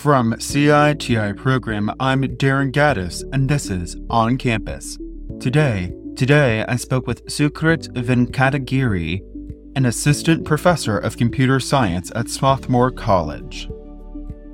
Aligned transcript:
From 0.00 0.32
CITI 0.32 1.36
program, 1.36 1.90
I'm 2.00 2.22
Darren 2.22 2.72
Gaddis, 2.72 3.22
and 3.34 3.46
this 3.46 3.68
is 3.68 3.98
On 4.08 4.38
Campus. 4.38 4.96
Today, 5.40 5.92
today 6.16 6.64
I 6.66 6.76
spoke 6.76 7.06
with 7.06 7.26
Sukrit 7.26 7.88
Venkatagiri, 7.88 9.20
an 9.76 9.84
assistant 9.84 10.46
professor 10.46 10.96
of 10.96 11.18
computer 11.18 11.60
science 11.60 12.10
at 12.14 12.30
Swarthmore 12.30 12.90
College. 12.90 13.68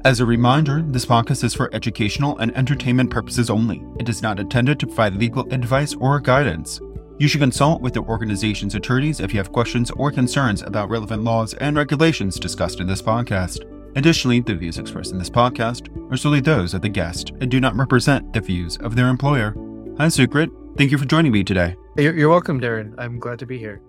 As 0.05 0.19
a 0.19 0.27
reminder, 0.27 0.83
this 0.83 1.07
podcast 1.07 1.45
is 1.45 1.55
for 1.55 1.73
educational 1.73 2.37
and 2.39 2.53
entertainment 2.57 3.11
purposes 3.11 3.49
only. 3.49 3.85
It 4.01 4.09
is 4.09 4.23
not 4.23 4.41
intended 4.41 4.81
to 4.81 4.89
provide 4.89 5.15
legal 5.15 5.47
advice 5.53 5.95
or 5.95 6.19
guidance. 6.19 6.81
You 7.21 7.29
should 7.29 7.41
consult 7.41 7.83
with 7.83 7.95
the 7.95 8.03
organization's 8.03 8.75
attorneys 8.75 9.21
if 9.21 9.33
you 9.33 9.39
have 9.39 9.53
questions 9.53 9.93
or 9.93 10.11
concerns 10.11 10.63
about 10.63 10.91
relevant 10.91 11.23
laws 11.23 11.55
and 11.55 11.77
regulations 11.77 12.41
discussed 12.41 12.81
in 12.81 12.89
this 12.89 13.01
podcast. 13.01 13.76
Additionally, 13.97 14.41
the 14.41 14.55
views 14.55 14.77
expressed 14.77 15.13
in 15.13 15.19
this 15.19 15.31
podcast 15.31 15.89
are 16.13 16.19
solely 16.19 16.41
those 16.41 16.75
of 16.75 16.83
the 16.83 16.89
guest 16.89 17.33
and 17.41 17.51
do 17.51 17.61
not 17.61 17.75
represent 17.75 18.31
the 18.35 18.41
views 18.43 18.77
of 18.77 18.95
their 18.95 19.09
employer. 19.09 19.55
Hi, 19.97 20.09
Sukrit. 20.09 20.51
Thank 20.77 20.91
you 20.91 20.99
for 20.99 21.07
joining 21.07 21.33
me 21.33 21.43
today. 21.43 21.77
You're 21.97 22.29
welcome, 22.29 22.61
Darren. 22.61 22.95
I'm 22.99 23.19
glad 23.19 23.39
to 23.39 23.47
be 23.47 23.59
here. 23.59 23.81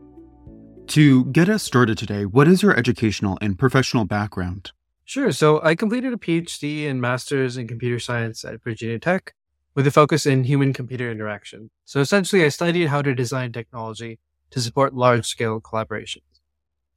To 0.88 1.26
get 1.26 1.50
us 1.50 1.62
started 1.62 1.98
today, 1.98 2.24
what 2.24 2.48
is 2.48 2.64
your 2.64 2.74
educational 2.78 3.38
and 3.42 3.60
professional 3.60 4.06
background? 4.06 4.72
Sure. 5.04 5.34
So 5.34 5.62
I 5.62 5.76
completed 5.76 6.14
a 6.14 6.18
PhD 6.18 6.90
and 6.90 7.02
master's 7.02 7.58
in 7.58 7.68
computer 7.68 8.00
science 8.00 8.46
at 8.46 8.64
Virginia 8.64 9.00
Tech 9.00 9.34
with 9.76 9.86
a 9.88 9.92
focus 9.92 10.26
in 10.26 10.46
human 10.46 10.72
computer 10.72 11.12
interaction. 11.12 11.70
So 11.84 12.00
essentially, 12.00 12.46
I 12.46 12.50
studied 12.50 12.88
how 12.88 13.02
to 13.02 13.14
design 13.14 13.52
technology 13.52 14.20
to 14.52 14.62
support 14.62 14.94
large 14.94 15.26
scale 15.26 15.60
collaboration. 15.60 16.22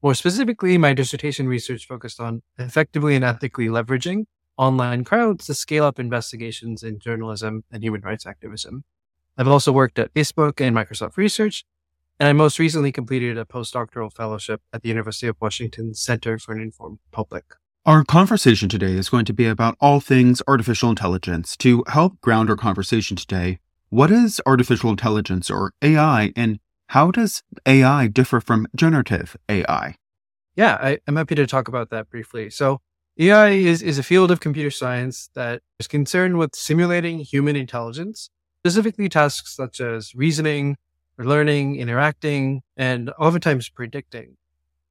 More 0.03 0.15
specifically, 0.15 0.79
my 0.79 0.95
dissertation 0.95 1.47
research 1.47 1.87
focused 1.87 2.21
on 2.21 2.43
effectively 2.59 3.15
and 3.17 3.25
ethically 3.25 3.67
leveraging 3.67 4.25
online 4.57 5.05
crowds 5.05 5.47
to 5.47 5.55
scale 5.55 5.85
up 5.85 5.99
investigations 5.99 6.83
in 6.83 6.99
journalism 6.99 7.65
and 7.71 7.83
human 7.83 8.01
rights 8.01 8.27
activism. 8.27 8.85
I've 9.37 9.49
also 9.49 9.73
worked 9.73 9.99
at 9.99 10.13
Facebook 10.15 10.61
and 10.61 10.75
Microsoft 10.75 11.19
Research, 11.19 11.65
and 12.19 12.29
I 12.29 12.33
most 12.33 12.59
recently 12.59 12.93
completed 12.93 13.37
a 13.37 13.45
postdoctoral 13.45 14.11
fellowship 14.13 14.63
at 14.73 14.83
the 14.83 14.89
University 14.89 15.27
of 15.27 15.37
Washington 15.41 15.93
Center 15.95 16.39
for 16.39 16.55
an 16.55 16.63
Informed 16.63 16.99
Public. 17.11 17.45
Our 17.85 18.05
conversation 18.05 18.69
today 18.69 18.93
is 18.93 19.09
going 19.09 19.25
to 19.27 19.33
be 19.35 19.47
about 19.47 19.77
all 19.81 20.01
things 20.01 20.43
artificial 20.47 20.91
intelligence. 20.91 21.57
To 21.59 21.85
help 21.89 22.21
ground 22.21 22.51
our 22.51 22.57
conversation 22.57 23.17
today, 23.17 23.59
what 23.91 24.11
is 24.11 24.41
artificial 24.47 24.91
intelligence 24.91 25.51
or 25.51 25.73
AI 25.83 26.33
and 26.37 26.59
how 26.91 27.13
does 27.13 27.45
AI 27.67 28.09
differ 28.09 28.41
from 28.41 28.67
generative 28.75 29.37
AI? 29.49 29.95
Yeah, 30.57 30.77
I, 30.81 30.99
am 31.07 31.15
happy 31.15 31.37
to 31.37 31.47
talk 31.47 31.69
about 31.69 31.91
that 31.91 32.11
briefly. 32.11 32.51
So, 32.51 32.81
AI 33.17 33.51
is, 33.51 33.81
is 33.81 33.97
a 33.97 34.03
field 34.03 34.33
of 34.33 34.41
computer 34.41 34.73
science 34.73 35.31
that 35.35 35.63
is 35.79 35.87
concerned 35.87 36.37
with 36.37 36.57
simulating 36.57 37.21
human 37.21 37.55
intelligence, 37.55 38.29
specifically 38.65 39.09
tasks 39.09 39.55
such 39.55 39.81
as 39.81 40.17
reasoning, 40.17 40.77
learning, 41.17 41.77
interacting, 41.77 42.63
and 42.77 43.11
oftentimes 43.21 43.69
predicting. 43.69 44.37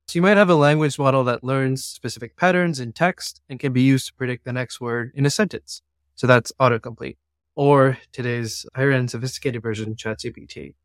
So, 0.07 0.19
you 0.19 0.21
might 0.21 0.37
have 0.37 0.49
a 0.49 0.55
language 0.55 0.97
model 0.97 1.25
that 1.25 1.43
learns 1.43 1.83
specific 1.83 2.37
patterns 2.37 2.79
in 2.79 2.93
text 2.93 3.41
and 3.49 3.59
can 3.59 3.73
be 3.73 3.81
used 3.81 4.07
to 4.07 4.13
predict 4.13 4.45
the 4.45 4.53
next 4.53 4.79
word 4.79 5.11
in 5.15 5.25
a 5.25 5.29
sentence. 5.29 5.81
So, 6.15 6.27
that's 6.27 6.53
autocomplete. 6.61 7.17
Or 7.55 7.97
today's 8.13 8.65
higher 8.73 8.91
end 8.93 9.11
sophisticated 9.11 9.61
version, 9.61 9.95
ChatGPT. 9.95 10.75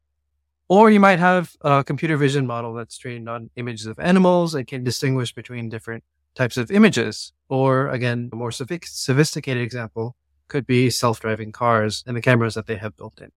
Or 0.69 0.91
you 0.91 0.99
might 0.99 1.19
have 1.19 1.53
a 1.61 1.85
computer 1.85 2.17
vision 2.17 2.47
model 2.47 2.73
that's 2.73 2.97
trained 2.97 3.29
on 3.29 3.51
images 3.57 3.87
of 3.87 3.99
animals 3.99 4.55
and 4.55 4.67
can 4.67 4.83
distinguish 4.83 5.35
between 5.35 5.69
different 5.69 6.05
types 6.35 6.57
of 6.57 6.71
images. 6.71 7.33
Or 7.49 7.89
again, 7.89 8.31
a 8.33 8.37
more 8.37 8.51
sophisticated 8.51 9.63
example 9.63 10.17
could 10.49 10.67
be 10.67 10.89
self-driving 10.89 11.53
cars 11.53 12.03
and 12.07 12.17
the 12.17 12.23
cameras 12.23 12.55
that 12.55 12.67
they 12.67 12.77
have 12.77 12.97
built 12.97 13.21
in. 13.21 13.31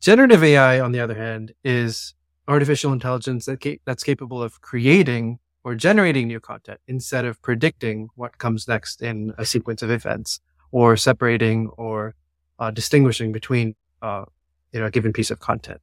Generative 0.00 0.42
AI, 0.42 0.80
on 0.80 0.92
the 0.92 1.00
other 1.00 1.14
hand, 1.14 1.52
is 1.64 2.14
artificial 2.46 2.92
intelligence 2.92 3.46
that 3.46 3.62
ca- 3.62 3.80
that's 3.84 4.02
capable 4.02 4.42
of 4.42 4.60
creating 4.60 5.38
or 5.64 5.74
generating 5.74 6.28
new 6.28 6.40
content 6.40 6.80
instead 6.86 7.24
of 7.24 7.40
predicting 7.42 8.08
what 8.14 8.38
comes 8.38 8.66
next 8.66 9.02
in 9.02 9.34
a 9.38 9.44
sequence 9.44 9.82
of 9.82 9.90
events 9.90 10.40
or 10.70 10.96
separating 10.96 11.68
or 11.76 12.14
uh, 12.58 12.70
distinguishing 12.70 13.32
between 13.32 13.74
uh, 14.02 14.24
you 14.72 14.80
know, 14.80 14.86
a 14.86 14.90
given 14.90 15.12
piece 15.12 15.30
of 15.30 15.40
content 15.40 15.80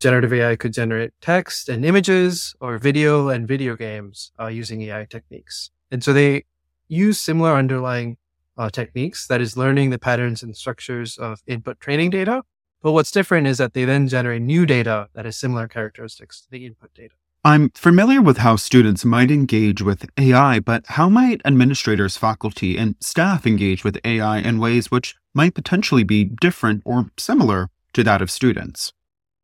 generative 0.00 0.32
AI 0.32 0.56
could 0.56 0.72
generate 0.72 1.12
text 1.20 1.68
and 1.68 1.84
images 1.84 2.54
or 2.60 2.78
video 2.78 3.28
and 3.28 3.48
video 3.48 3.76
games 3.76 4.32
uh, 4.38 4.46
using 4.46 4.82
AI 4.82 5.06
techniques. 5.08 5.70
And 5.90 6.02
so 6.04 6.12
they 6.12 6.44
use 6.88 7.20
similar 7.20 7.54
underlying 7.54 8.16
uh, 8.58 8.70
techniques, 8.70 9.26
that 9.26 9.40
is 9.40 9.56
learning 9.56 9.90
the 9.90 9.98
patterns 9.98 10.42
and 10.42 10.56
structures 10.56 11.18
of 11.18 11.42
input 11.46 11.80
training 11.80 12.10
data. 12.10 12.42
But 12.82 12.92
what's 12.92 13.10
different 13.10 13.46
is 13.46 13.58
that 13.58 13.74
they 13.74 13.84
then 13.84 14.08
generate 14.08 14.42
new 14.42 14.66
data 14.66 15.08
that 15.14 15.24
has 15.24 15.36
similar 15.36 15.68
characteristics 15.68 16.40
to 16.42 16.50
the 16.50 16.64
input 16.64 16.94
data. 16.94 17.14
I'm 17.44 17.70
familiar 17.70 18.20
with 18.20 18.38
how 18.38 18.56
students 18.56 19.04
might 19.04 19.30
engage 19.30 19.80
with 19.80 20.06
AI, 20.18 20.58
but 20.58 20.84
how 20.86 21.08
might 21.08 21.40
administrators, 21.44 22.16
faculty, 22.16 22.76
and 22.76 22.96
staff 23.00 23.46
engage 23.46 23.84
with 23.84 24.00
AI 24.04 24.38
in 24.38 24.58
ways 24.58 24.90
which 24.90 25.14
might 25.32 25.54
potentially 25.54 26.02
be 26.02 26.24
different 26.24 26.82
or 26.84 27.10
similar 27.16 27.68
to 27.92 28.02
that 28.02 28.20
of 28.20 28.32
students? 28.32 28.92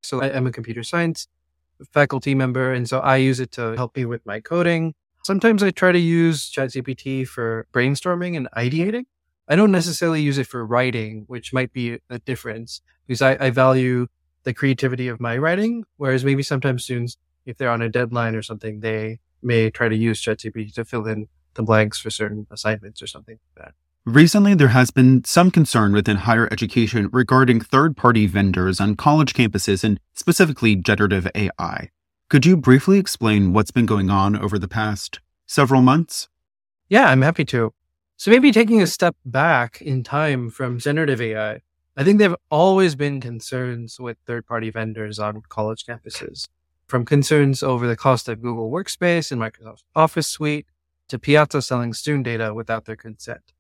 So 0.03 0.21
I, 0.21 0.29
am 0.29 0.47
a 0.47 0.53
computer 0.53 0.83
science 0.83 1.29
faculty 1.93 2.35
member, 2.35 2.73
and 2.73 2.89
so 2.89 3.01
I 3.01 3.17
use 3.17 3.41
it 3.41 3.53
to 3.53 3.73
help 3.73 3.97
me 3.97 4.05
with 4.05 4.25
my 4.25 4.41
coding. 4.41 4.95
Sometimes 5.25 5.63
I 5.63 5.71
try 5.71 5.93
to 5.93 5.99
use 5.99 6.51
ChatGPT 6.51 7.27
for 7.27 7.67
brainstorming 7.73 8.37
and 8.37 8.49
ideating. 8.57 9.05
I 9.49 9.57
don't 9.57 9.73
necessarily 9.73 10.23
use 10.23 10.39
it 10.39 10.47
for 10.47 10.65
writing, 10.65 11.25
which 11.27 11.53
might 11.53 11.73
be 11.73 11.99
a 12.11 12.19
difference 12.19 12.81
because 13.07 13.23
I, 13.23 13.37
I 13.39 13.51
value 13.51 14.07
the 14.45 14.55
creativity 14.55 15.09
of 15.09 15.21
my 15.21 15.37
writing. 15.37 15.85
Whereas 15.97 16.25
maybe 16.25 16.43
sometimes 16.43 16.85
students, 16.85 17.17
if 17.47 17.57
they're 17.57 17.71
on 17.71 17.83
a 17.83 17.89
deadline 17.89 18.35
or 18.35 18.43
something, 18.43 18.81
they 18.81 19.19
may 19.43 19.71
try 19.71 19.89
to 19.89 19.97
use 19.97 20.23
ChatGPT 20.23 20.73
to 20.75 20.85
fill 20.85 21.07
in 21.07 21.29
the 21.55 21.63
blanks 21.63 21.99
for 21.99 22.11
certain 22.11 22.47
assignments 22.51 23.03
or 23.03 23.07
something 23.07 23.39
like 23.57 23.67
that. 23.67 23.75
Recently, 24.05 24.55
there 24.55 24.69
has 24.69 24.91
been 24.91 25.23
some 25.23 25.53
concern 25.53 25.93
within 25.93 26.17
higher 26.17 26.49
education 26.51 27.09
regarding 27.13 27.61
third 27.61 27.97
party 27.97 28.27
vendors 28.27 28.81
on 28.81 28.97
college 28.97 29.33
campuses 29.33 29.85
and 29.85 30.01
specifically 30.13 30.75
generative 30.75 31.29
AI. 31.37 31.89
Could 32.29 32.45
you 32.45 32.57
briefly 32.57 32.99
explain 32.99 33.53
what's 33.53 33.71
been 33.71 33.87
going 33.87 34.11
on 34.11 34.35
over 34.35 34.59
the 34.59 34.67
past 34.67 35.21
several 35.47 35.83
months? 35.83 36.29
Yeah, 36.89 37.11
I'm 37.11 37.23
happy 37.23 37.45
to. 37.45 37.75
So, 38.17 38.33
maybe 38.33 38.51
taking 38.51 38.83
a 38.83 38.89
step 38.89 39.15
back 39.25 39.81
in 39.81 40.03
time 40.03 40.51
from 40.51 40.81
generative 40.81 41.21
AI, 41.21 41.61
I 41.97 42.03
think 42.03 42.19
there 42.19 42.31
have 42.31 42.39
always 42.51 42.97
been 42.97 43.21
concerns 43.21 44.01
with 44.01 44.17
third 44.27 44.47
party 44.49 44.71
vendors 44.71 45.21
on 45.21 45.43
college 45.49 45.85
campuses, 45.87 46.49
from 46.89 47.05
concerns 47.05 47.63
over 47.63 47.87
the 47.87 47.97
cost 47.97 48.29
of 48.29 48.43
Google 48.43 48.69
Workspace 48.69 49.31
and 49.31 49.41
Microsoft 49.41 49.85
Office 49.95 50.27
Suite 50.27 50.67
to 51.07 51.21
Piazza 51.21 51.63
selling 51.63 51.93
student 51.93 52.25
data 52.25 52.53
without 52.53 52.85
their 52.87 52.97
consent. 52.97 53.53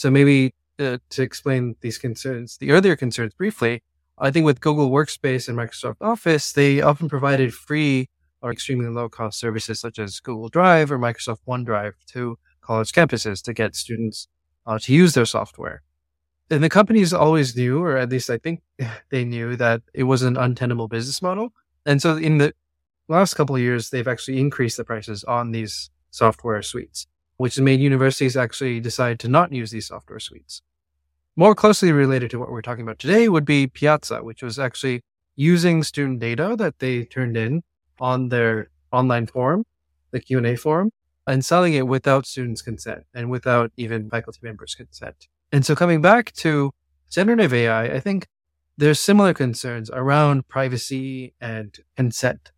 So 0.00 0.10
maybe 0.10 0.54
uh, 0.78 0.96
to 1.10 1.20
explain 1.22 1.76
these 1.82 1.98
concerns, 1.98 2.56
the 2.56 2.70
earlier 2.70 2.96
concerns 2.96 3.34
briefly, 3.34 3.82
I 4.16 4.30
think 4.30 4.46
with 4.46 4.62
Google 4.62 4.90
Workspace 4.90 5.46
and 5.46 5.58
Microsoft 5.58 5.96
Office, 6.00 6.52
they 6.52 6.80
often 6.80 7.06
provided 7.06 7.52
free 7.52 8.08
or 8.40 8.50
extremely 8.50 8.88
low 8.88 9.10
cost 9.10 9.38
services 9.38 9.78
such 9.78 9.98
as 9.98 10.18
Google 10.18 10.48
Drive 10.48 10.90
or 10.90 10.98
Microsoft 10.98 11.40
OneDrive 11.46 11.92
to 12.12 12.38
college 12.62 12.92
campuses 12.92 13.42
to 13.42 13.52
get 13.52 13.76
students 13.76 14.26
uh, 14.64 14.78
to 14.78 14.94
use 14.94 15.12
their 15.12 15.26
software. 15.26 15.82
And 16.50 16.64
the 16.64 16.70
companies 16.70 17.12
always 17.12 17.54
knew, 17.54 17.84
or 17.84 17.98
at 17.98 18.08
least 18.08 18.30
I 18.30 18.38
think 18.38 18.62
they 19.10 19.26
knew, 19.26 19.54
that 19.56 19.82
it 19.92 20.04
was 20.04 20.22
an 20.22 20.38
untenable 20.38 20.88
business 20.88 21.20
model. 21.20 21.52
And 21.84 22.00
so 22.00 22.16
in 22.16 22.38
the 22.38 22.54
last 23.08 23.34
couple 23.34 23.54
of 23.54 23.60
years, 23.60 23.90
they've 23.90 24.08
actually 24.08 24.40
increased 24.40 24.78
the 24.78 24.84
prices 24.84 25.24
on 25.24 25.50
these 25.50 25.90
software 26.10 26.62
suites 26.62 27.06
which 27.40 27.54
has 27.54 27.62
made 27.62 27.80
universities 27.80 28.36
actually 28.36 28.80
decide 28.80 29.18
to 29.18 29.26
not 29.26 29.50
use 29.50 29.70
these 29.70 29.86
software 29.86 30.20
suites. 30.20 30.60
More 31.36 31.54
closely 31.54 31.90
related 31.90 32.30
to 32.32 32.38
what 32.38 32.50
we're 32.50 32.60
talking 32.60 32.82
about 32.82 32.98
today 32.98 33.30
would 33.30 33.46
be 33.46 33.66
Piazza, 33.66 34.22
which 34.22 34.42
was 34.42 34.58
actually 34.58 35.00
using 35.36 35.82
student 35.82 36.20
data 36.20 36.54
that 36.58 36.80
they 36.80 37.04
turned 37.06 37.38
in 37.38 37.62
on 37.98 38.28
their 38.28 38.68
online 38.92 39.26
forum, 39.26 39.64
the 40.10 40.20
Q&A 40.20 40.54
forum, 40.54 40.90
and 41.26 41.42
selling 41.42 41.72
it 41.72 41.86
without 41.86 42.26
students' 42.26 42.60
consent 42.60 43.04
and 43.14 43.30
without 43.30 43.72
even 43.78 44.10
faculty 44.10 44.40
members' 44.42 44.74
consent. 44.74 45.26
And 45.50 45.64
so 45.64 45.74
coming 45.74 46.02
back 46.02 46.32
to 46.44 46.72
generative 47.10 47.54
AI, 47.54 47.84
I 47.84 48.00
think 48.00 48.26
there's 48.76 49.00
similar 49.00 49.32
concerns 49.32 49.88
around 49.88 50.46
privacy 50.48 51.32
and 51.40 51.74
consent. 51.96 52.52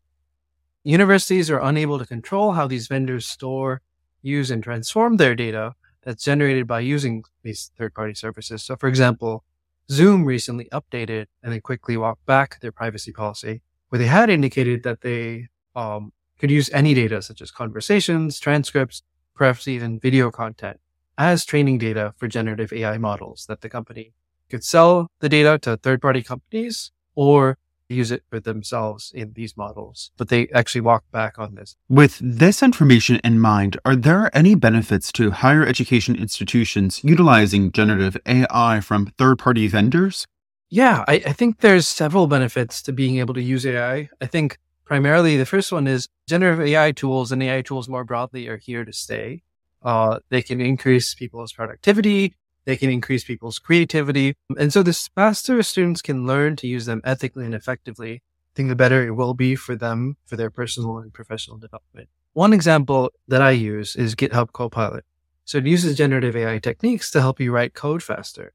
Universities 0.83 1.53
are 1.53 1.61
unable 1.61 2.01
to 2.01 2.05
control 2.05 2.55
how 2.55 2.67
these 2.67 2.89
vendors 2.89 3.29
store 3.29 3.81
use 4.23 4.51
and 4.51 4.63
transform 4.63 5.17
their 5.17 5.35
data 5.35 5.75
that's 6.03 6.25
generated 6.25 6.67
by 6.67 6.81
using 6.81 7.25
these 7.43 7.71
third 7.77 7.95
party 7.95 8.15
services. 8.15 8.63
So, 8.63 8.77
for 8.77 8.89
example, 8.89 9.45
Zoom 9.91 10.25
recently 10.25 10.69
updated 10.73 11.27
and 11.43 11.53
then 11.53 11.61
quickly 11.61 11.97
walked 11.97 12.25
back 12.27 12.61
their 12.61 12.73
privacy 12.73 13.13
policy, 13.13 13.63
where 13.89 13.99
they 13.99 14.07
had 14.07 14.31
indicated 14.31 14.83
that 14.85 15.03
they 15.03 15.49
um, 15.77 16.13
could 16.39 16.51
use 16.51 16.71
any 16.73 16.95
data 16.95 17.23
such 17.23 17.41
as 17.41 17.51
conversations, 17.51 18.41
transcripts, 18.41 19.03
perhaps 19.35 19.69
even 19.69 19.99
video 19.99 20.31
content 20.31 20.79
as 21.19 21.45
training 21.45 21.79
data 21.79 22.15
for 22.17 22.27
generative 22.27 22.73
AI 22.73 22.99
models 22.99 23.47
that 23.49 23.61
the 23.61 23.69
company 23.69 24.13
could 24.51 24.65
sell 24.65 25.09
the 25.21 25.29
data 25.29 25.59
to 25.63 25.77
third 25.77 26.01
party 26.01 26.23
companies 26.23 26.91
or 27.15 27.59
use 27.93 28.11
it 28.11 28.23
for 28.29 28.41
themselves 28.41 29.13
in 29.15 29.33
these 29.35 29.57
models. 29.57 30.11
But 30.17 30.29
they 30.29 30.49
actually 30.49 30.81
walk 30.83 31.05
back 31.13 31.39
on 31.39 31.55
this. 31.55 31.77
With 31.89 32.19
this 32.23 32.63
information 32.63 33.21
in 33.23 33.41
mind, 33.41 33.79
are 33.85 33.97
there 33.97 34.35
any 34.37 34.55
benefits 34.55 35.13
to 35.13 35.31
higher 35.31 35.65
education 35.67 36.17
institutions 36.17 37.03
utilizing 37.05 37.73
generative 37.73 38.17
AI 38.27 38.81
from 38.81 39.13
third 39.19 39.39
party 39.39 39.69
vendors? 39.69 40.27
Yeah, 40.71 41.05
I, 41.07 41.15
I, 41.27 41.33
think 41.35 41.61
there's 41.61 41.87
several 41.87 42.27
benefits 42.27 42.81
to 42.83 42.93
being 42.93 43.19
able 43.19 43.35
to 43.35 43.43
use 43.43 43.67
AI. 43.67 44.09
I 44.23 44.27
think 44.27 44.59
primarily 44.87 45.37
the 45.37 45.45
first 45.45 45.71
one 45.71 45.87
is 45.87 46.09
generative 46.27 46.67
AI 46.67 46.93
tools 46.93 47.31
and 47.31 47.43
AI 47.43 47.61
tools 47.61 47.91
more 47.91 48.05
broadly 48.05 48.49
are 48.49 48.57
here 48.57 48.83
to 48.85 48.93
stay. 48.93 49.43
Uh, 49.83 50.21
they 50.31 50.41
can 50.41 50.61
increase 50.61 51.15
people's 51.15 51.53
productivity. 51.53 52.35
They 52.65 52.77
can 52.77 52.91
increase 52.91 53.25
people's 53.25 53.59
creativity. 53.59 54.35
And 54.57 54.73
so 54.73 54.83
the 54.83 54.93
faster 55.15 55.63
students 55.63 56.03
can 56.03 56.27
learn 56.27 56.57
to 56.57 56.67
use 56.67 56.87
them 56.87 57.01
ethically 57.05 57.45
and 57.45 57.55
effectively, 57.55 58.15
I 58.15 58.53
think 58.55 58.69
the 58.69 58.77
better 58.77 59.07
it 59.07 59.13
will 59.13 59.35
be 59.35 59.57
for 59.57 59.75
them, 59.75 60.17
for 60.25 60.37
their 60.37 60.51
personal 60.51 60.99
and 60.99 61.13
professional 61.13 61.59
development. 61.59 62.09
One 62.35 62.53
example 62.53 63.11
that 63.29 63.43
I 63.43 63.51
use 63.51 63.97
is 63.97 64.15
GitHub 64.15 64.53
Copilot. 64.53 65.05
So 65.45 65.59
it 65.59 65.67
uses 65.67 65.97
generative 65.97 66.37
AI 66.37 66.59
techniques 66.59 67.11
to 67.11 67.21
help 67.21 67.41
you 67.41 67.53
write 67.53 67.75
code 67.75 68.03
faster. 68.03 68.53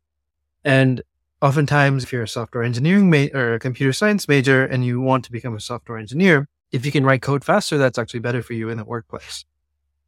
And 0.64 1.02
oftentimes, 1.42 2.04
if 2.04 2.14
you're 2.14 2.24
a 2.24 2.28
software 2.28 2.64
engineering 2.64 3.10
ma- 3.10 3.38
or 3.38 3.54
a 3.54 3.60
computer 3.60 3.94
science 3.94 4.28
major 4.28 4.66
and 4.66 4.86
you 4.86 5.02
want 5.02 5.26
to 5.26 5.32
become 5.32 5.56
a 5.56 5.60
software 5.60 5.98
engineer, 5.98 6.48
if 6.72 6.86
you 6.86 6.92
can 6.92 7.06
write 7.06 7.22
code 7.22 7.44
faster, 7.44 7.78
that's 7.78 7.98
actually 7.98 8.20
better 8.22 8.42
for 8.42 8.54
you 8.54 8.70
in 8.70 8.78
the 8.78 8.86
workplace. 8.86 9.46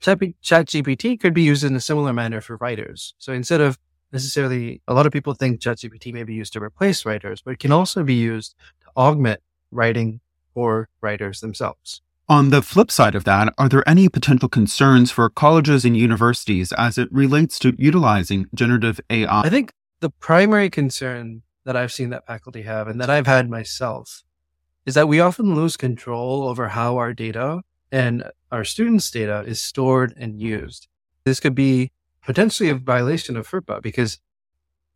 ChatGPT 0.01 1.19
could 1.19 1.33
be 1.33 1.41
used 1.43 1.63
in 1.63 1.75
a 1.75 1.81
similar 1.81 2.13
manner 2.13 2.41
for 2.41 2.55
writers. 2.57 3.13
So 3.17 3.33
instead 3.33 3.61
of 3.61 3.77
necessarily, 4.11 4.81
a 4.87 4.93
lot 4.93 5.05
of 5.05 5.11
people 5.11 5.33
think 5.33 5.59
ChatGPT 5.59 6.13
may 6.13 6.23
be 6.23 6.33
used 6.33 6.53
to 6.53 6.61
replace 6.61 7.05
writers, 7.05 7.41
but 7.41 7.51
it 7.51 7.59
can 7.59 7.71
also 7.71 8.03
be 8.03 8.13
used 8.13 8.55
to 8.81 8.87
augment 8.95 9.41
writing 9.71 10.19
for 10.53 10.89
writers 11.01 11.41
themselves. 11.41 12.01
On 12.27 12.51
the 12.51 12.61
flip 12.61 12.91
side 12.91 13.15
of 13.15 13.23
that, 13.23 13.53
are 13.57 13.67
there 13.67 13.87
any 13.89 14.07
potential 14.07 14.49
concerns 14.49 15.09
for 15.09 15.29
colleges 15.29 15.83
and 15.83 15.97
universities 15.97 16.71
as 16.77 16.97
it 16.97 17.11
relates 17.11 17.57
to 17.59 17.73
utilizing 17.77 18.47
generative 18.53 18.99
AI? 19.09 19.41
I 19.41 19.49
think 19.49 19.71
the 19.99 20.11
primary 20.11 20.69
concern 20.69 21.41
that 21.65 21.75
I've 21.75 21.91
seen 21.91 22.11
that 22.11 22.27
faculty 22.27 22.61
have 22.63 22.87
and 22.87 23.01
that 23.01 23.09
I've 23.09 23.25
had 23.25 23.49
myself 23.49 24.23
is 24.85 24.93
that 24.93 25.07
we 25.07 25.19
often 25.19 25.55
lose 25.55 25.75
control 25.75 26.47
over 26.47 26.69
how 26.69 26.97
our 26.97 27.13
data 27.13 27.61
and 27.91 28.23
our 28.51 28.63
students' 28.63 29.09
data 29.09 29.43
is 29.45 29.61
stored 29.61 30.13
and 30.15 30.39
used. 30.39 30.87
This 31.25 31.39
could 31.39 31.55
be 31.55 31.91
potentially 32.25 32.69
a 32.69 32.75
violation 32.75 33.37
of 33.37 33.47
FERPA 33.47 33.81
because 33.81 34.19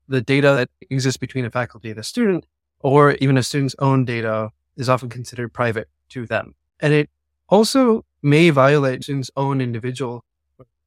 the 0.08 0.22
data 0.22 0.54
that 0.56 0.70
exists 0.90 1.18
between 1.18 1.46
a 1.46 1.50
faculty 1.50 1.90
and 1.90 2.00
a 2.00 2.04
student, 2.04 2.46
or 2.80 3.14
even 3.14 3.38
a 3.38 3.44
student's 3.44 3.75
own 3.80 4.06
data, 4.06 4.52
is 4.75 4.90
often 4.90 5.10
considered 5.10 5.54
private 5.54 5.88
to 6.10 6.25
them. 6.25 6.56
And 6.80 6.94
it 6.94 7.10
also 7.48 8.06
may 8.22 8.50
violate 8.50 9.04
students' 9.04 9.31
own 9.38 9.62
individual, 9.62 10.24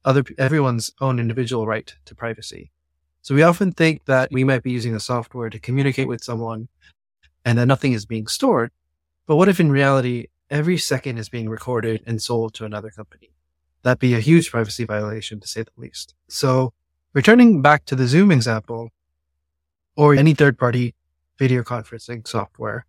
other 0.05 0.23
everyone's 0.37 0.91
own 1.01 1.19
individual 1.19 1.65
right 1.65 1.93
to 2.05 2.15
privacy. 2.15 2.71
So 3.21 3.35
we 3.35 3.43
often 3.43 3.71
think 3.71 4.05
that 4.05 4.29
we 4.31 4.43
might 4.43 4.63
be 4.63 4.71
using 4.71 4.93
the 4.93 4.99
software 4.99 5.49
to 5.49 5.59
communicate 5.59 6.07
with 6.07 6.23
someone 6.23 6.69
and 7.43 7.57
that 7.57 7.65
nothing 7.65 7.93
is 7.93 8.05
being 8.05 8.27
stored. 8.27 8.71
But 9.25 9.35
what 9.35 9.49
if 9.49 9.59
in 9.59 9.71
reality, 9.71 10.27
every 10.49 10.77
second 10.77 11.17
is 11.17 11.29
being 11.29 11.49
recorded 11.49 12.03
and 12.05 12.21
sold 12.21 12.53
to 12.55 12.65
another 12.65 12.89
company? 12.89 13.31
That'd 13.83 13.99
be 13.99 14.13
a 14.13 14.19
huge 14.19 14.51
privacy 14.51 14.83
violation 14.83 15.39
to 15.39 15.47
say 15.47 15.63
the 15.63 15.71
least. 15.77 16.13
So 16.27 16.73
returning 17.13 17.61
back 17.61 17.85
to 17.85 17.95
the 17.95 18.07
Zoom 18.07 18.31
example 18.31 18.89
or 19.95 20.13
any 20.15 20.33
third 20.33 20.57
party 20.57 20.95
video 21.37 21.63
conferencing 21.63 22.27
software, 22.27 22.85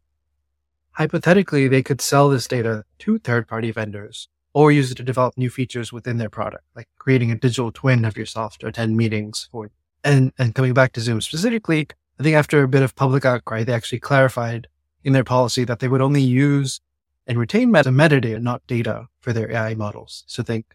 hypothetically, 0.93 1.69
they 1.69 1.83
could 1.83 2.01
sell 2.01 2.29
this 2.29 2.47
data 2.47 2.85
to 3.01 3.19
third 3.19 3.47
party 3.47 3.71
vendors 3.71 4.29
or 4.53 4.73
use 4.73 4.91
it 4.91 4.97
to 4.97 5.03
develop 5.03 5.37
new 5.37 5.51
features 5.51 5.93
within 5.93 6.17
their 6.17 6.31
product, 6.31 6.65
like 6.75 6.89
creating 6.99 7.31
a 7.31 7.37
digital 7.37 7.71
twin 7.71 8.05
of 8.05 8.17
yourself 8.17 8.59
to 8.59 8.67
attend 8.67 8.97
meetings 8.97 9.49
for 9.53 9.71
and 10.05 10.33
and 10.39 10.55
coming 10.55 10.75
back 10.75 10.93
to 10.93 11.01
Zoom 11.01 11.21
specifically, 11.21 11.87
I 12.19 12.23
think 12.23 12.35
after 12.35 12.63
a 12.63 12.69
bit 12.69 12.83
of 12.83 12.97
public 12.97 13.25
outcry, 13.25 13.65
they 13.65 13.73
actually 13.73 14.01
clarified 14.01 14.69
in 15.05 15.13
their 15.13 15.25
policy 15.25 15.65
that 15.65 15.79
they 15.79 15.89
would 15.89 16.01
only 16.01 16.23
use 16.23 16.81
and 17.29 17.39
retain 17.39 17.71
meta 17.71 17.91
metadata, 17.91 18.41
not 18.41 18.67
data, 18.67 19.07
for 19.21 19.33
their 19.33 19.53
AI 19.53 19.75
models. 19.75 20.25
So 20.27 20.43
think 20.43 20.75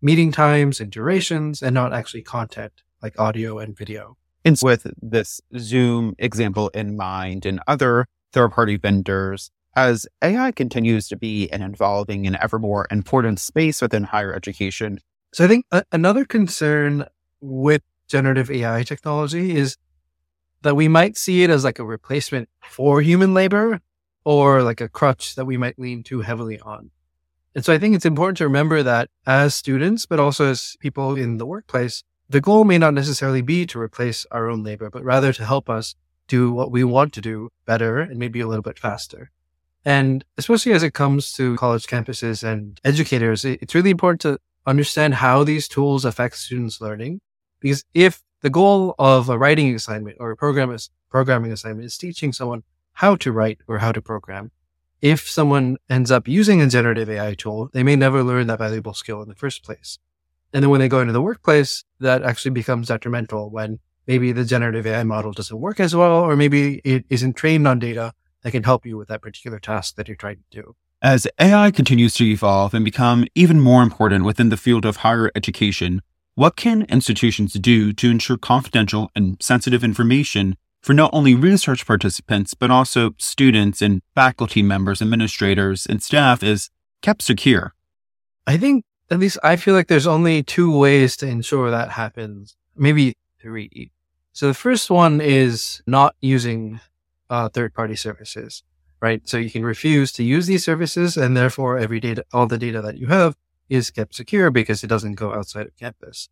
meeting 0.00 0.32
times 0.32 0.80
and 0.80 0.90
durations, 0.90 1.62
and 1.62 1.74
not 1.74 1.92
actually 1.92 2.22
content 2.22 2.72
like 3.02 3.18
audio 3.20 3.58
and 3.58 3.76
video. 3.76 4.16
And 4.44 4.58
with 4.62 4.86
this 5.00 5.42
Zoom 5.58 6.14
example 6.18 6.68
in 6.70 6.96
mind, 6.96 7.44
and 7.44 7.60
other 7.68 8.06
third-party 8.32 8.78
vendors, 8.78 9.50
as 9.76 10.06
AI 10.22 10.52
continues 10.52 11.06
to 11.08 11.16
be 11.16 11.50
an 11.52 11.62
evolving 11.62 12.26
and 12.26 12.36
ever 12.36 12.58
more 12.58 12.86
important 12.90 13.38
space 13.38 13.82
within 13.82 14.04
higher 14.04 14.34
education. 14.34 14.98
So 15.34 15.44
I 15.44 15.48
think 15.48 15.66
a- 15.70 15.84
another 15.92 16.24
concern 16.24 17.04
with 17.40 17.82
generative 18.08 18.50
AI 18.50 18.82
technology 18.82 19.54
is 19.56 19.76
that 20.62 20.74
we 20.74 20.88
might 20.88 21.16
see 21.16 21.42
it 21.42 21.50
as 21.50 21.62
like 21.62 21.78
a 21.78 21.84
replacement 21.84 22.48
for 22.62 23.02
human 23.02 23.34
labor 23.34 23.80
or 24.24 24.62
like 24.62 24.80
a 24.80 24.88
crutch 24.88 25.34
that 25.34 25.44
we 25.44 25.56
might 25.56 25.78
lean 25.78 26.02
too 26.02 26.20
heavily 26.20 26.58
on. 26.60 26.90
And 27.54 27.64
so 27.64 27.72
I 27.72 27.78
think 27.78 27.94
it's 27.94 28.04
important 28.04 28.38
to 28.38 28.44
remember 28.44 28.82
that 28.82 29.10
as 29.26 29.54
students, 29.54 30.06
but 30.06 30.20
also 30.20 30.46
as 30.46 30.76
people 30.78 31.16
in 31.16 31.38
the 31.38 31.46
workplace, 31.46 32.04
the 32.28 32.40
goal 32.40 32.64
may 32.64 32.78
not 32.78 32.94
necessarily 32.94 33.42
be 33.42 33.66
to 33.66 33.80
replace 33.80 34.24
our 34.30 34.48
own 34.48 34.62
labor, 34.62 34.88
but 34.88 35.02
rather 35.02 35.32
to 35.32 35.44
help 35.44 35.68
us 35.68 35.96
do 36.28 36.52
what 36.52 36.70
we 36.70 36.84
want 36.84 37.12
to 37.14 37.20
do 37.20 37.50
better 37.66 37.98
and 37.98 38.18
maybe 38.18 38.40
a 38.40 38.46
little 38.46 38.62
bit 38.62 38.78
faster. 38.78 39.30
And 39.84 40.24
especially 40.38 40.72
as 40.72 40.84
it 40.84 40.94
comes 40.94 41.32
to 41.32 41.56
college 41.56 41.86
campuses 41.86 42.44
and 42.44 42.80
educators, 42.84 43.44
it's 43.44 43.74
really 43.74 43.90
important 43.90 44.20
to 44.20 44.38
understand 44.66 45.14
how 45.14 45.42
these 45.42 45.66
tools 45.66 46.04
affect 46.04 46.36
students' 46.36 46.80
learning 46.80 47.20
because 47.58 47.84
if 47.94 48.22
the 48.42 48.50
goal 48.50 48.94
of 48.98 49.28
a 49.28 49.38
writing 49.38 49.74
assignment 49.74 50.16
or 50.20 50.30
a 50.30 50.36
program 50.36 50.70
is, 50.70 50.90
programming 51.10 51.50
assignment 51.50 51.86
is 51.86 51.98
teaching 51.98 52.32
someone 52.32 52.62
how 53.00 53.16
to 53.16 53.32
write 53.32 53.58
or 53.66 53.78
how 53.78 53.90
to 53.90 54.02
program, 54.02 54.50
if 55.00 55.26
someone 55.26 55.78
ends 55.88 56.10
up 56.10 56.28
using 56.28 56.60
a 56.60 56.68
generative 56.68 57.08
AI 57.08 57.32
tool, 57.32 57.70
they 57.72 57.82
may 57.82 57.96
never 57.96 58.22
learn 58.22 58.46
that 58.46 58.58
valuable 58.58 58.92
skill 58.92 59.22
in 59.22 59.28
the 59.30 59.34
first 59.34 59.64
place. 59.64 59.98
And 60.52 60.62
then 60.62 60.68
when 60.68 60.80
they 60.80 60.88
go 60.88 61.00
into 61.00 61.14
the 61.14 61.22
workplace, 61.22 61.82
that 62.00 62.22
actually 62.22 62.50
becomes 62.50 62.88
detrimental 62.88 63.48
when 63.48 63.78
maybe 64.06 64.32
the 64.32 64.44
generative 64.44 64.86
AI 64.86 65.02
model 65.04 65.32
doesn't 65.32 65.58
work 65.58 65.80
as 65.80 65.96
well, 65.96 66.18
or 66.18 66.36
maybe 66.36 66.82
it 66.84 67.06
isn't 67.08 67.36
trained 67.36 67.66
on 67.66 67.78
data 67.78 68.12
that 68.42 68.50
can 68.50 68.64
help 68.64 68.84
you 68.84 68.98
with 68.98 69.08
that 69.08 69.22
particular 69.22 69.58
task 69.58 69.94
that 69.96 70.06
you're 70.06 70.14
trying 70.14 70.44
to 70.50 70.60
do. 70.60 70.76
As 71.00 71.26
AI 71.38 71.70
continues 71.70 72.12
to 72.16 72.24
evolve 72.24 72.74
and 72.74 72.84
become 72.84 73.24
even 73.34 73.60
more 73.60 73.82
important 73.82 74.26
within 74.26 74.50
the 74.50 74.58
field 74.58 74.84
of 74.84 74.96
higher 74.96 75.30
education, 75.34 76.02
what 76.34 76.54
can 76.54 76.82
institutions 76.82 77.54
do 77.54 77.94
to 77.94 78.10
ensure 78.10 78.36
confidential 78.36 79.10
and 79.16 79.38
sensitive 79.40 79.82
information 79.82 80.58
for 80.80 80.94
not 80.94 81.10
only 81.12 81.34
research 81.34 81.86
participants, 81.86 82.54
but 82.54 82.70
also 82.70 83.14
students 83.18 83.82
and 83.82 84.02
faculty 84.14 84.62
members, 84.62 85.02
administrators, 85.02 85.86
and 85.86 86.02
staff 86.02 86.42
is 86.42 86.70
kept 87.02 87.22
secure? 87.22 87.74
I 88.46 88.56
think, 88.56 88.84
at 89.10 89.18
least 89.18 89.38
I 89.42 89.56
feel 89.56 89.74
like 89.74 89.88
there's 89.88 90.06
only 90.06 90.42
two 90.42 90.76
ways 90.76 91.16
to 91.18 91.26
ensure 91.26 91.70
that 91.70 91.90
happens, 91.90 92.56
maybe 92.76 93.16
three. 93.40 93.90
So 94.32 94.48
the 94.48 94.54
first 94.54 94.90
one 94.90 95.20
is 95.20 95.82
not 95.86 96.14
using 96.20 96.80
uh, 97.28 97.48
third 97.48 97.74
party 97.74 97.96
services, 97.96 98.62
right? 99.00 99.26
So 99.28 99.36
you 99.36 99.50
can 99.50 99.64
refuse 99.64 100.12
to 100.12 100.24
use 100.24 100.46
these 100.46 100.64
services 100.64 101.16
and 101.16 101.36
therefore 101.36 101.78
every 101.78 102.00
data, 102.00 102.24
all 102.32 102.46
the 102.46 102.58
data 102.58 102.80
that 102.82 102.98
you 102.98 103.08
have 103.08 103.36
is 103.68 103.90
kept 103.90 104.14
secure 104.14 104.50
because 104.50 104.82
it 104.82 104.88
doesn't 104.88 105.14
go 105.14 105.34
outside 105.34 105.66
of 105.66 105.76
campus. 105.76 106.28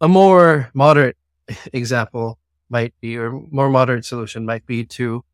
A 0.00 0.08
more 0.08 0.70
moderate 0.74 1.16
example 1.72 2.38
might 2.72 2.94
be, 3.00 3.16
or 3.16 3.30
more 3.50 3.70
modern 3.70 4.02
solution 4.02 4.44
might 4.44 4.66
be 4.66 4.84
to 4.84 5.24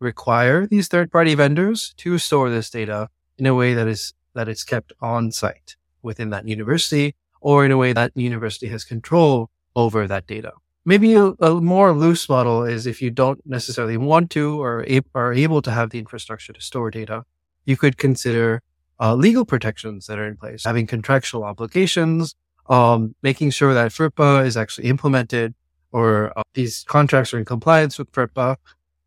require 0.00 0.66
these 0.66 0.88
third 0.88 1.12
party 1.12 1.34
vendors 1.34 1.94
to 1.98 2.18
store 2.18 2.50
this 2.50 2.70
data 2.70 3.08
in 3.38 3.46
a 3.46 3.54
way 3.54 3.74
that 3.74 3.86
is, 3.86 4.14
that 4.34 4.48
is 4.48 4.64
kept 4.64 4.92
on 5.00 5.30
site 5.30 5.76
within 6.02 6.30
that 6.30 6.48
university 6.48 7.14
or 7.40 7.64
in 7.64 7.70
a 7.70 7.76
way 7.76 7.92
that 7.92 8.10
university 8.14 8.68
has 8.68 8.82
control 8.84 9.50
over 9.74 10.08
that 10.08 10.26
data. 10.26 10.52
Maybe 10.84 11.14
a, 11.14 11.26
a 11.40 11.60
more 11.60 11.92
loose 11.92 12.28
model 12.28 12.64
is 12.64 12.86
if 12.86 13.02
you 13.02 13.10
don't 13.10 13.40
necessarily 13.44 13.96
want 13.96 14.30
to 14.30 14.60
or 14.62 14.84
are 15.14 15.32
able 15.32 15.60
to 15.62 15.70
have 15.70 15.90
the 15.90 15.98
infrastructure 15.98 16.52
to 16.52 16.60
store 16.60 16.90
data, 16.90 17.24
you 17.64 17.76
could 17.76 17.98
consider 17.98 18.62
uh, 19.00 19.14
legal 19.14 19.44
protections 19.44 20.06
that 20.06 20.18
are 20.18 20.26
in 20.26 20.36
place, 20.36 20.64
having 20.64 20.86
contractual 20.86 21.44
obligations, 21.44 22.34
um, 22.68 23.14
making 23.22 23.50
sure 23.50 23.74
that 23.74 23.90
FERPA 23.90 24.46
is 24.46 24.56
actually 24.56 24.88
implemented 24.88 25.54
or 25.96 26.30
uh, 26.36 26.42
these 26.52 26.84
contracts 26.86 27.32
are 27.32 27.38
in 27.38 27.46
compliance 27.46 27.98
with 27.98 28.12
FERPA. 28.12 28.56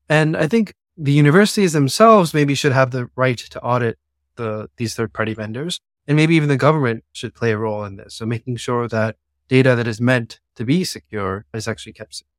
And 0.10 0.36
I 0.36 0.48
think 0.48 0.74
the 0.98 1.12
universities 1.12 1.74
themselves 1.74 2.34
maybe 2.34 2.56
should 2.56 2.72
have 2.72 2.90
the 2.90 3.12
right 3.16 3.38
to 3.38 3.62
audit 3.62 4.00
the 4.38 4.70
these 4.78 4.96
third 4.96 5.14
party 5.14 5.36
vendors, 5.36 5.80
and 6.08 6.18
maybe 6.18 6.34
even 6.34 6.50
the 6.50 6.58
government 6.58 7.04
should 7.12 7.36
play 7.36 7.52
a 7.52 7.60
role 7.60 7.84
in 7.84 7.98
this. 7.98 8.16
So 8.16 8.26
making 8.26 8.56
sure 8.56 8.88
that 8.88 9.18
data 9.48 9.76
that 9.76 9.86
is 9.86 10.02
meant 10.02 10.40
to 10.56 10.66
be 10.66 10.84
secure 10.84 11.46
is 11.54 11.68
actually 11.68 11.94
kept 11.94 12.16
secure. 12.16 12.34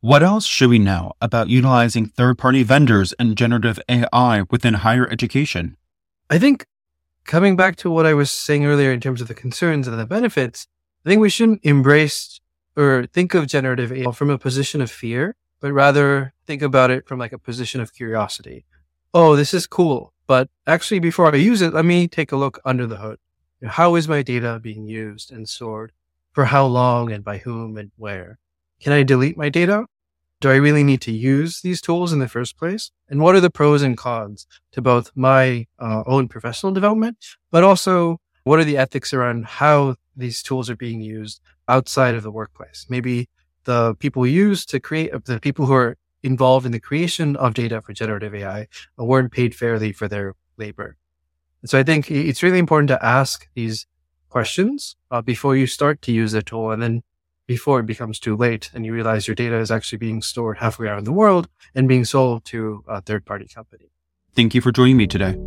What 0.00 0.22
else 0.22 0.44
should 0.44 0.68
we 0.68 0.78
know 0.78 1.12
about 1.22 1.48
utilizing 1.48 2.04
third 2.04 2.36
party 2.36 2.62
vendors 2.62 3.14
and 3.14 3.38
generative 3.38 3.78
AI 3.88 4.42
within 4.50 4.74
higher 4.74 5.08
education? 5.08 5.78
I 6.28 6.38
think 6.38 6.66
coming 7.24 7.56
back 7.56 7.76
to 7.76 7.90
what 7.90 8.04
I 8.04 8.12
was 8.12 8.30
saying 8.30 8.66
earlier 8.66 8.92
in 8.92 9.00
terms 9.00 9.22
of 9.22 9.28
the 9.28 9.40
concerns 9.44 9.88
and 9.88 9.98
the 9.98 10.04
benefits, 10.04 10.66
I 11.06 11.08
think 11.08 11.22
we 11.22 11.30
shouldn't 11.30 11.60
embrace 11.62 12.38
or 12.76 13.06
think 13.06 13.34
of 13.34 13.46
generative 13.46 13.92
AI 13.92 14.10
from 14.12 14.30
a 14.30 14.38
position 14.38 14.80
of 14.80 14.90
fear, 14.90 15.36
but 15.60 15.72
rather 15.72 16.32
think 16.46 16.62
about 16.62 16.90
it 16.90 17.06
from 17.06 17.18
like 17.18 17.32
a 17.32 17.38
position 17.38 17.80
of 17.80 17.94
curiosity. 17.94 18.64
Oh, 19.12 19.36
this 19.36 19.54
is 19.54 19.66
cool. 19.66 20.12
But 20.26 20.48
actually, 20.66 21.00
before 21.00 21.32
I 21.32 21.36
use 21.36 21.60
it, 21.60 21.74
let 21.74 21.84
me 21.84 22.08
take 22.08 22.32
a 22.32 22.36
look 22.36 22.60
under 22.64 22.86
the 22.86 22.96
hood. 22.96 23.18
How 23.62 23.94
is 23.94 24.08
my 24.08 24.22
data 24.22 24.58
being 24.62 24.86
used 24.86 25.30
and 25.30 25.48
stored? 25.48 25.92
For 26.32 26.46
how 26.46 26.66
long 26.66 27.12
and 27.12 27.22
by 27.22 27.38
whom 27.38 27.76
and 27.76 27.92
where? 27.96 28.38
Can 28.80 28.92
I 28.92 29.04
delete 29.04 29.36
my 29.36 29.48
data? 29.48 29.86
Do 30.40 30.50
I 30.50 30.56
really 30.56 30.82
need 30.82 31.00
to 31.02 31.12
use 31.12 31.60
these 31.60 31.80
tools 31.80 32.12
in 32.12 32.18
the 32.18 32.28
first 32.28 32.58
place? 32.58 32.90
And 33.08 33.20
what 33.20 33.34
are 33.34 33.40
the 33.40 33.50
pros 33.50 33.82
and 33.82 33.96
cons 33.96 34.46
to 34.72 34.82
both 34.82 35.12
my 35.14 35.66
uh, 35.78 36.02
own 36.06 36.28
professional 36.28 36.72
development, 36.72 37.18
but 37.50 37.62
also 37.62 38.20
what 38.42 38.58
are 38.58 38.64
the 38.64 38.76
ethics 38.76 39.14
around 39.14 39.46
how 39.46 39.94
these 40.16 40.42
tools 40.42 40.68
are 40.68 40.76
being 40.76 41.00
used 41.00 41.40
outside 41.68 42.14
of 42.14 42.22
the 42.22 42.30
workplace? 42.30 42.86
Maybe 42.88 43.28
the 43.64 43.94
people 43.96 44.26
use 44.26 44.64
to 44.66 44.80
create 44.80 45.12
the 45.24 45.40
people 45.40 45.66
who 45.66 45.74
are 45.74 45.96
involved 46.22 46.66
in 46.66 46.72
the 46.72 46.80
creation 46.80 47.36
of 47.36 47.54
data 47.54 47.80
for 47.80 47.92
generative 47.92 48.34
AI 48.34 48.66
weren't 48.96 49.32
paid 49.32 49.54
fairly 49.54 49.92
for 49.92 50.08
their 50.08 50.34
labor. 50.56 50.96
And 51.62 51.70
so 51.70 51.78
I 51.78 51.82
think 51.82 52.10
it's 52.10 52.42
really 52.42 52.58
important 52.58 52.88
to 52.88 53.04
ask 53.04 53.48
these 53.54 53.86
questions 54.28 54.96
uh, 55.10 55.22
before 55.22 55.56
you 55.56 55.66
start 55.66 56.02
to 56.02 56.12
use 56.12 56.32
the 56.32 56.42
tool 56.42 56.70
and 56.70 56.82
then 56.82 57.02
before 57.46 57.80
it 57.80 57.86
becomes 57.86 58.18
too 58.18 58.36
late 58.36 58.70
and 58.74 58.84
you 58.86 58.92
realize 58.92 59.28
your 59.28 59.34
data 59.34 59.56
is 59.58 59.70
actually 59.70 59.98
being 59.98 60.22
stored 60.22 60.58
halfway 60.58 60.88
around 60.88 61.04
the 61.04 61.12
world 61.12 61.48
and 61.74 61.88
being 61.88 62.04
sold 62.04 62.44
to 62.46 62.82
a 62.88 63.00
third 63.00 63.24
party 63.24 63.46
company. 63.46 63.90
Thank 64.34 64.54
you 64.54 64.60
for 64.60 64.72
joining 64.72 64.96
me 64.96 65.06
today. 65.06 65.38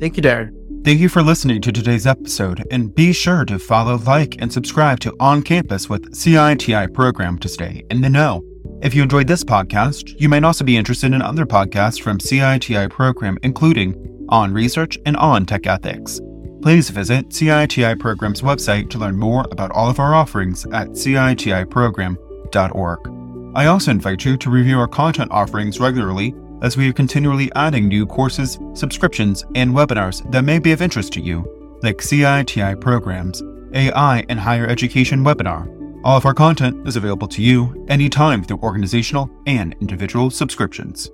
Thank 0.00 0.16
you, 0.16 0.22
Darren. 0.22 0.61
Thank 0.84 0.98
you 0.98 1.08
for 1.08 1.22
listening 1.22 1.60
to 1.60 1.70
today's 1.70 2.08
episode, 2.08 2.64
and 2.72 2.92
be 2.92 3.12
sure 3.12 3.44
to 3.44 3.60
follow, 3.60 3.98
like, 3.98 4.34
and 4.40 4.52
subscribe 4.52 4.98
to 5.00 5.14
On 5.20 5.40
Campus 5.40 5.88
with 5.88 6.12
CITI 6.12 6.92
program 6.92 7.38
to 7.38 7.48
stay 7.48 7.84
in 7.88 8.00
the 8.00 8.10
know. 8.10 8.44
If 8.82 8.92
you 8.92 9.04
enjoyed 9.04 9.28
this 9.28 9.44
podcast, 9.44 10.20
you 10.20 10.28
might 10.28 10.42
also 10.42 10.64
be 10.64 10.76
interested 10.76 11.12
in 11.12 11.22
other 11.22 11.46
podcasts 11.46 12.02
from 12.02 12.18
CITI 12.18 12.90
program, 12.90 13.38
including 13.44 14.26
On 14.28 14.52
Research 14.52 14.98
and 15.06 15.16
On 15.18 15.46
Tech 15.46 15.68
Ethics. 15.68 16.20
Please 16.62 16.90
visit 16.90 17.28
CITI 17.28 18.00
program's 18.00 18.42
website 18.42 18.90
to 18.90 18.98
learn 18.98 19.16
more 19.16 19.46
about 19.52 19.70
all 19.70 19.88
of 19.88 20.00
our 20.00 20.16
offerings 20.16 20.66
at 20.72 20.88
citiprogram.org. 20.88 22.98
I 23.54 23.66
also 23.66 23.90
invite 23.92 24.24
you 24.24 24.36
to 24.36 24.50
review 24.50 24.80
our 24.80 24.88
content 24.88 25.30
offerings 25.30 25.78
regularly 25.78 26.34
as 26.62 26.76
we 26.76 26.88
are 26.88 26.92
continually 26.92 27.50
adding 27.54 27.88
new 27.88 28.06
courses, 28.06 28.58
subscriptions, 28.72 29.44
and 29.54 29.72
webinars 29.72 30.28
that 30.30 30.44
may 30.44 30.58
be 30.58 30.72
of 30.72 30.80
interest 30.80 31.12
to 31.12 31.20
you, 31.20 31.44
like 31.82 31.98
CITI 32.00 32.80
programs, 32.80 33.42
AI 33.74 34.24
and 34.28 34.38
Higher 34.38 34.66
Education 34.66 35.24
webinar, 35.24 35.68
all 36.04 36.16
of 36.16 36.24
our 36.24 36.34
content 36.34 36.86
is 36.86 36.96
available 36.96 37.28
to 37.28 37.42
you 37.42 37.84
anytime 37.88 38.42
through 38.42 38.58
organizational 38.58 39.30
and 39.46 39.74
individual 39.80 40.30
subscriptions. 40.30 41.10